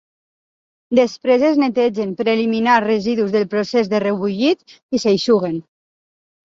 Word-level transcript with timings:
Després 0.99 1.45
es 1.49 1.59
netegen 1.63 2.15
per 2.21 2.27
eliminar 2.33 2.79
residus 2.87 3.31
del 3.37 3.47
procés 3.55 3.93
de 3.95 4.05
rebullit 4.09 4.79
i 4.97 5.05
s'eixuguen. 5.07 5.63